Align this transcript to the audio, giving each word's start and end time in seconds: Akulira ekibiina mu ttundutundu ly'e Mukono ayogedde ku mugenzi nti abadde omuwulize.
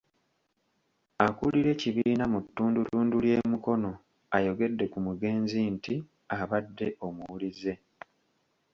Akulira 1.25 1.69
ekibiina 1.75 2.23
mu 2.33 2.39
ttundutundu 2.45 3.15
ly'e 3.23 3.39
Mukono 3.51 3.91
ayogedde 4.35 4.85
ku 4.93 4.99
mugenzi 5.07 5.59
nti 5.73 5.95
abadde 6.41 6.87
omuwulize. 7.07 7.73